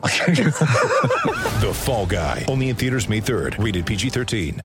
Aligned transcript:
The 1.60 1.72
Fall 1.74 2.06
Guy. 2.06 2.46
Only 2.48 2.70
in 2.70 2.76
theaters 2.76 3.08
May 3.08 3.20
3rd. 3.20 3.62
Rated 3.62 3.84
PG-13. 3.84 4.60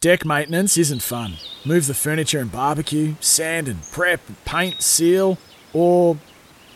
Deck 0.00 0.24
maintenance 0.24 0.76
isn't 0.76 1.00
fun. 1.00 1.34
Move 1.64 1.86
the 1.86 1.94
furniture 1.94 2.40
and 2.40 2.50
barbecue, 2.50 3.14
sand 3.20 3.68
and 3.68 3.82
prep, 3.84 4.20
paint, 4.44 4.82
seal, 4.82 5.38
or 5.72 6.18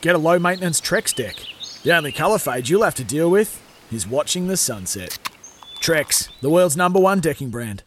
get 0.01 0.15
a 0.15 0.19
low 0.19 0.39
maintenance 0.39 0.81
Trex 0.81 1.15
deck. 1.15 1.35
The 1.83 1.95
only 1.95 2.13
colour 2.13 2.39
fade 2.39 2.69
you'll 2.69 2.85
have 2.85 2.95
to 2.95 3.05
deal 3.05 3.31
with 3.31 3.61
is 3.93 4.07
watching 4.07 4.47
the 4.47 4.57
sunset. 4.57 5.19
Trex, 5.81 6.29
the 6.41 6.51
world's 6.51 6.77
number 6.77 7.01
one 7.01 7.21
decking 7.21 7.51
brand. 7.51 7.83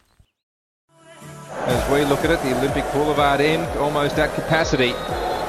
As 1.50 1.90
we 1.90 2.04
look 2.04 2.20
at 2.24 2.30
it, 2.30 2.42
the 2.42 2.56
Olympic 2.58 2.84
Boulevard 2.92 3.40
end 3.40 3.66
almost 3.78 4.18
at 4.18 4.34
capacity. 4.34 4.92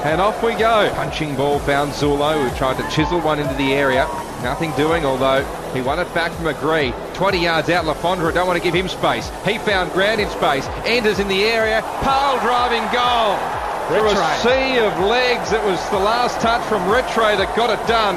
And 0.04 0.20
off 0.20 0.42
we 0.42 0.54
go. 0.54 0.90
Punching 0.94 1.36
ball 1.36 1.58
found 1.60 1.92
Zullo, 1.92 2.48
who 2.48 2.56
tried 2.56 2.76
to 2.76 2.90
chisel 2.94 3.20
one 3.20 3.38
into 3.38 3.54
the 3.54 3.72
area. 3.72 4.06
Nothing 4.44 4.72
doing, 4.76 5.06
although 5.06 5.42
he 5.72 5.80
won 5.80 5.98
it 5.98 6.12
back 6.12 6.30
from 6.32 6.44
McGree. 6.44 6.92
20 7.14 7.38
yards 7.38 7.70
out, 7.70 7.86
Le 7.86 7.94
Fondre 7.94 8.32
don't 8.32 8.46
want 8.46 8.58
to 8.58 8.62
give 8.62 8.74
him 8.74 8.88
space. 8.88 9.30
He 9.42 9.56
found 9.56 9.90
Grant 9.92 10.20
in 10.20 10.28
space. 10.28 10.66
Enders 10.84 11.18
in 11.18 11.28
the 11.28 11.44
area. 11.44 11.80
Pile 12.02 12.38
driving 12.40 12.84
goal. 12.92 13.40
Through 13.88 14.10
a 14.10 14.38
sea 14.44 14.78
of 14.84 14.92
legs. 15.00 15.52
It 15.52 15.64
was 15.64 15.80
the 15.88 15.98
last 15.98 16.42
touch 16.42 16.62
from 16.68 16.82
Retre 16.82 17.38
that 17.38 17.56
got 17.56 17.70
it 17.70 17.80
done. 17.88 18.16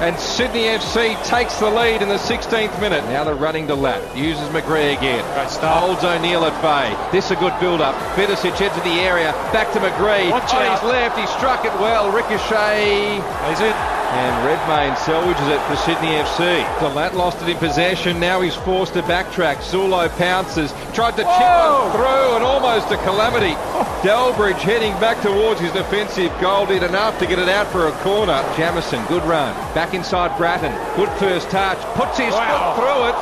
And 0.00 0.18
Sydney 0.18 0.64
FC 0.64 1.22
takes 1.26 1.60
the 1.60 1.68
lead 1.68 2.00
in 2.00 2.08
the 2.08 2.16
16th 2.16 2.80
minute. 2.80 3.04
Now 3.04 3.22
they're 3.22 3.34
running 3.34 3.66
to 3.68 3.74
lap. 3.74 4.00
Uses 4.16 4.48
McGree 4.48 4.96
again. 4.96 5.22
Holds 5.60 6.02
O'Neill 6.02 6.46
at 6.46 6.56
bay. 6.62 6.96
This 7.12 7.30
a 7.30 7.36
good 7.36 7.52
build-up. 7.60 7.94
Vidosic 8.16 8.58
into 8.58 8.80
the 8.80 9.00
area. 9.04 9.32
Back 9.52 9.70
to 9.74 9.80
McGree. 9.80 10.30
Watch 10.30 10.48
oh, 10.54 10.56
On 10.56 10.66
out. 10.66 10.80
his 10.80 10.88
left. 10.88 11.18
He 11.18 11.26
struck 11.26 11.66
it 11.66 11.72
well. 11.74 12.10
Ricochet. 12.10 13.20
He's 13.48 13.60
in. 13.60 13.91
And 14.12 14.44
Redmayne 14.46 14.94
salvages 14.98 15.48
it 15.48 15.60
for 15.62 15.74
Sydney 15.76 16.08
FC. 16.20 16.60
De 16.80 16.88
Laet 16.94 17.14
lost 17.14 17.40
it 17.40 17.48
in 17.48 17.56
possession. 17.56 18.20
Now 18.20 18.42
he's 18.42 18.54
forced 18.54 18.92
to 18.92 19.02
backtrack. 19.02 19.56
Zullo 19.64 20.06
pounces. 20.18 20.70
Tried 20.92 21.12
to 21.12 21.22
chip 21.22 21.28
Whoa! 21.32 21.88
one 21.88 21.92
through 21.96 22.36
and 22.36 22.44
almost 22.44 22.90
a 22.92 22.98
calamity. 22.98 23.54
Delbridge 24.06 24.60
heading 24.60 24.92
back 25.00 25.22
towards 25.22 25.60
his 25.60 25.72
defensive 25.72 26.30
goal. 26.42 26.66
Did 26.66 26.82
enough 26.82 27.18
to 27.20 27.26
get 27.26 27.38
it 27.38 27.48
out 27.48 27.68
for 27.68 27.88
a 27.88 27.92
corner. 28.04 28.42
Jamieson, 28.56 29.02
good 29.06 29.22
run. 29.24 29.54
Back 29.74 29.94
inside 29.94 30.36
Brattan. 30.36 30.72
Good 30.94 31.08
first 31.18 31.48
touch. 31.50 31.78
Puts 31.96 32.18
his 32.18 32.34
Wow. 32.34 32.74
foot 32.74 32.82
through 32.84 33.08
it. 33.08 33.14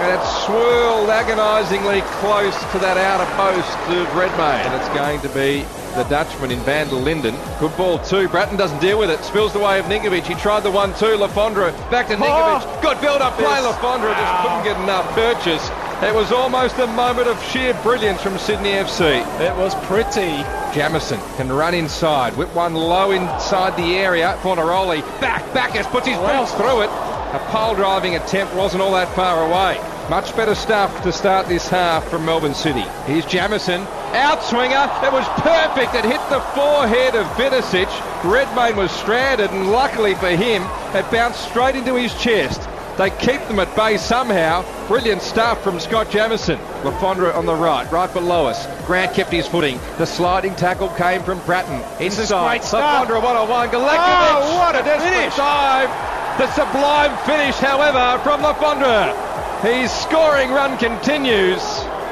And 0.00 0.18
it 0.18 0.24
swirled 0.46 1.10
agonisingly 1.10 2.00
close 2.24 2.56
to 2.72 2.78
that 2.78 2.96
outer 2.96 3.28
post 3.36 3.76
of 3.92 4.16
Redmayne. 4.16 4.64
And 4.64 4.74
it's 4.80 4.88
going 4.96 5.20
to 5.20 5.28
be 5.28 5.66
the 5.94 6.04
Dutchman 6.04 6.50
in 6.50 6.60
Van 6.60 6.88
der 6.88 6.96
Linden. 6.96 7.34
Good 7.58 7.76
ball 7.76 7.98
too. 7.98 8.28
Brattan 8.28 8.56
doesn't 8.56 8.80
deal 8.80 8.98
with 8.98 9.10
it. 9.10 9.22
Spills 9.24 9.52
the 9.52 9.58
way 9.58 9.78
of 9.78 9.86
Ninkovic. 9.86 10.24
He 10.24 10.34
tried 10.34 10.60
the 10.60 10.70
one-two. 10.70 11.16
Le 11.16 11.28
Fondre 11.28 11.72
back 11.90 12.08
to 12.08 12.14
Ninkovic. 12.14 12.62
Oh! 12.62 12.78
Good 12.82 13.00
build-up 13.00 13.34
play. 13.34 13.60
Le 13.60 13.72
Fondre 13.74 14.14
just 14.14 14.42
couldn't 14.42 14.64
get 14.64 14.80
enough 14.82 15.08
purchase. 15.14 15.70
It 16.02 16.14
was 16.14 16.32
almost 16.32 16.78
a 16.78 16.86
moment 16.86 17.28
of 17.28 17.42
sheer 17.44 17.74
brilliance 17.82 18.22
from 18.22 18.38
Sydney 18.38 18.70
FC. 18.70 19.20
It 19.40 19.54
was 19.56 19.74
pretty. 19.86 20.42
Jamieson 20.72 21.20
can 21.36 21.52
run 21.52 21.74
inside. 21.74 22.36
Whip 22.36 22.54
one 22.54 22.74
low 22.74 23.10
inside 23.10 23.76
the 23.76 23.96
area. 23.96 24.38
Fornaroli 24.40 25.02
back. 25.20 25.42
Backus 25.52 25.86
puts 25.88 26.06
his 26.06 26.16
boots 26.16 26.54
through 26.54 26.82
it. 26.82 26.90
A 27.32 27.38
pole 27.50 27.74
driving 27.74 28.16
attempt 28.16 28.54
wasn't 28.54 28.82
all 28.82 28.92
that 28.92 29.14
far 29.14 29.44
away. 29.46 29.78
Much 30.08 30.34
better 30.34 30.54
stuff 30.54 31.02
to 31.04 31.12
start 31.12 31.46
this 31.46 31.68
half 31.68 32.08
from 32.08 32.24
Melbourne 32.24 32.54
City. 32.54 32.84
Here's 33.06 33.26
Jamieson. 33.26 33.86
Outswinger. 34.12 35.04
It 35.04 35.12
was 35.12 35.26
perfect. 35.40 35.94
It 35.94 36.04
hit 36.04 36.20
the 36.28 36.40
forehead 36.54 37.14
of 37.14 37.26
Vidosic. 37.36 37.88
Redmayne 38.24 38.76
was 38.76 38.90
stranded 38.90 39.50
and 39.50 39.70
luckily 39.70 40.14
for 40.14 40.28
him, 40.28 40.62
it 40.94 41.10
bounced 41.10 41.48
straight 41.48 41.76
into 41.76 41.94
his 41.94 42.14
chest. 42.20 42.68
They 42.98 43.10
keep 43.10 43.40
them 43.48 43.60
at 43.60 43.74
bay 43.74 43.96
somehow. 43.96 44.62
Brilliant 44.86 45.22
stuff 45.22 45.62
from 45.64 45.80
Scott 45.80 46.10
Jamieson. 46.10 46.58
Lafondra 46.82 47.34
on 47.34 47.46
the 47.46 47.54
right, 47.54 47.90
right 47.90 48.12
below 48.12 48.46
us. 48.46 48.66
Grant 48.86 49.14
kept 49.14 49.30
his 49.30 49.46
footing. 49.46 49.78
The 49.96 50.04
sliding 50.04 50.54
tackle 50.54 50.88
came 50.90 51.22
from 51.22 51.38
Brattan. 51.40 51.80
Inside. 52.00 52.60
Le 52.60 53.06
Fondre 53.06 53.22
one 53.22 53.36
on 53.36 53.48
one. 53.48 53.70
Oh, 53.72 54.58
what 54.58 54.74
a 54.74 54.82
desperate 54.82 55.14
finish. 55.14 55.36
dive. 55.36 55.88
The 56.36 56.52
sublime 56.52 57.16
finish, 57.24 57.56
however, 57.56 58.22
from 58.22 58.42
Le 58.42 58.54
Fondre. 58.54 59.14
His 59.62 59.90
scoring 59.90 60.50
run 60.50 60.76
continues. 60.76 61.62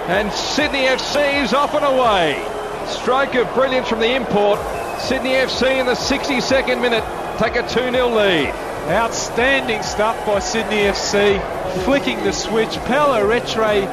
And 0.08 0.32
Sydney 0.32 0.86
FC 0.86 1.44
is 1.44 1.52
off 1.52 1.74
and 1.74 1.84
away. 1.84 2.42
Stroke 2.86 3.34
of 3.34 3.52
brilliance 3.52 3.90
from 3.90 4.00
the 4.00 4.16
import. 4.16 4.58
Sydney 5.00 5.32
FC 5.32 5.80
in 5.80 5.84
the 5.84 5.92
62nd 5.92 6.80
minute 6.80 7.04
take 7.36 7.56
a 7.56 7.62
2-0 7.62 8.16
lead. 8.16 8.48
Outstanding 8.88 9.82
stuff 9.82 10.16
by 10.24 10.38
Sydney 10.38 10.84
FC. 10.84 11.38
Flicking 11.84 12.24
the 12.24 12.32
switch. 12.32 12.74
Paulo 12.86 13.28
Retre 13.28 13.86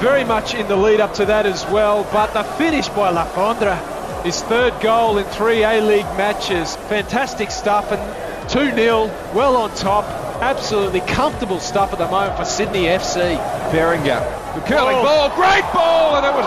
very 0.00 0.24
much 0.24 0.56
in 0.56 0.66
the 0.66 0.74
lead 0.74 1.00
up 1.00 1.14
to 1.14 1.26
that 1.26 1.46
as 1.46 1.64
well. 1.66 2.02
But 2.12 2.32
the 2.32 2.42
finish 2.42 2.88
by 2.88 3.10
Le 3.10 3.24
Fondre. 3.26 4.24
His 4.24 4.42
third 4.42 4.74
goal 4.80 5.18
in 5.18 5.24
three 5.26 5.62
A-League 5.62 6.02
matches. 6.16 6.74
Fantastic 6.88 7.52
stuff. 7.52 7.92
And 7.92 8.50
2-0. 8.50 9.34
Well 9.34 9.56
on 9.56 9.72
top. 9.76 10.04
Absolutely 10.42 10.98
comfortable 11.02 11.60
stuff 11.60 11.92
at 11.92 12.00
the 12.00 12.08
moment 12.08 12.36
for 12.36 12.44
Sydney 12.44 12.86
FC. 12.86 13.36
Beringer. 13.70 14.39
The 14.54 14.60
curling 14.62 14.96
Oh. 14.98 15.02
ball. 15.04 15.28
Great 15.36 15.64
ball. 15.72 16.16
And 16.16 16.26
it 16.26 16.34
was 16.34 16.46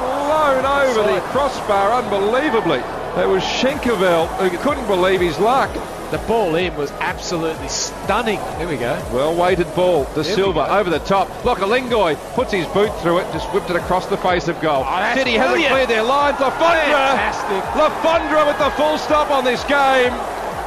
blown 0.00 0.64
over 0.66 1.02
the 1.14 1.20
crossbar 1.32 1.92
unbelievably. 1.92 2.82
It 3.18 3.28
was 3.28 3.42
Schenkeveld 3.42 4.28
who 4.38 4.56
couldn't 4.58 4.86
believe 4.86 5.20
his 5.20 5.38
luck. 5.38 5.70
The 6.10 6.18
ball 6.18 6.54
in 6.56 6.76
was 6.76 6.92
absolutely 7.00 7.68
stunning. 7.68 8.38
There 8.58 8.68
we 8.68 8.76
go. 8.76 8.98
Well 9.12 9.34
weighted 9.34 9.74
ball. 9.74 10.04
De 10.14 10.20
we 10.20 10.24
Silva 10.24 10.70
over 10.76 10.90
the 10.90 10.98
top. 10.98 11.28
Lockerlingoy 11.42 12.16
puts 12.34 12.52
his 12.52 12.66
boot 12.68 12.90
through 13.00 13.18
it, 13.18 13.32
just 13.32 13.46
whipped 13.54 13.70
it 13.70 13.76
across 13.76 14.04
the 14.06 14.18
face 14.18 14.46
of 14.48 14.60
goal. 14.60 14.84
Oh, 14.86 14.96
that's 14.96 15.18
City 15.18 15.32
hasn't 15.32 15.64
cleared 15.66 15.88
their 15.88 16.02
lines. 16.02 16.38
Le 16.38 16.50
Fondre. 16.50 16.92
Fantastic. 16.92 17.76
Le 17.76 17.88
Fondre 18.02 18.46
with 18.46 18.58
the 18.58 18.70
full 18.72 18.98
stop 18.98 19.30
on 19.30 19.42
this 19.44 19.64
game. 19.64 20.12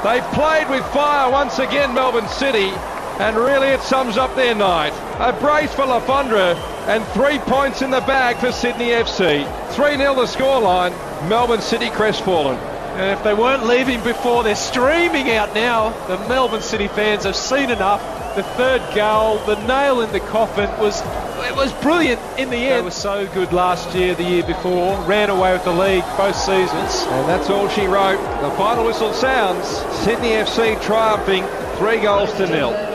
They 0.03 0.21
played 0.33 0.67
with 0.69 0.83
fire 0.87 1.31
once 1.31 1.59
again, 1.59 1.93
Melbourne 1.93 2.27
City, 2.27 2.71
and 3.19 3.35
really 3.37 3.67
it 3.67 3.81
sums 3.81 4.17
up 4.17 4.35
their 4.35 4.55
night. 4.55 4.93
A 5.19 5.33
brace 5.39 5.73
for 5.73 5.85
Le 5.85 6.01
Fondre 6.01 6.55
and 6.87 7.03
three 7.07 7.39
points 7.39 7.81
in 7.81 7.89
the 7.89 8.01
bag 8.01 8.37
for 8.37 8.51
Sydney 8.51 8.89
FC. 8.89 9.45
3-0 9.69 10.15
the 10.15 10.25
scoreline. 10.25 10.91
Melbourne 11.29 11.61
City 11.61 11.89
crestfallen. 11.89 12.57
And 12.95 13.11
if 13.11 13.23
they 13.23 13.33
weren't 13.33 13.65
leaving 13.65 14.01
before, 14.03 14.43
they're 14.43 14.55
streaming 14.55 15.31
out 15.31 15.53
now. 15.53 15.89
The 16.07 16.17
Melbourne 16.29 16.61
City 16.61 16.87
fans 16.87 17.23
have 17.23 17.35
seen 17.35 17.69
enough. 17.69 18.01
The 18.35 18.43
third 18.43 18.81
goal, 18.93 19.37
the 19.45 19.55
nail 19.65 20.01
in 20.01 20.11
the 20.11 20.19
coffin 20.19 20.69
was 20.79 21.01
it 21.45 21.55
was 21.55 21.71
brilliant 21.73 22.21
in 22.37 22.49
the 22.49 22.57
end. 22.57 22.79
They 22.79 22.81
were 22.81 22.91
so 22.91 23.27
good 23.27 23.53
last 23.53 23.93
year, 23.95 24.15
the 24.15 24.23
year 24.23 24.43
before, 24.43 24.97
ran 25.01 25.29
away 25.29 25.53
with 25.53 25.63
the 25.63 25.73
league 25.73 26.03
both 26.17 26.35
seasons. 26.35 27.05
And 27.07 27.29
that's 27.29 27.49
all 27.49 27.67
she 27.69 27.85
wrote. 27.85 28.17
The 28.41 28.51
final 28.57 28.85
whistle 28.85 29.13
sounds. 29.13 29.67
Sydney 30.03 30.29
FC 30.29 30.81
triumphing 30.81 31.45
three 31.77 32.01
goals 32.01 32.31
to 32.33 32.47
nil. 32.47 32.94